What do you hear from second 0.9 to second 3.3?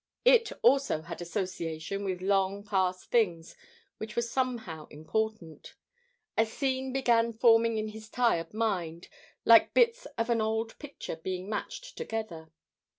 had association with long past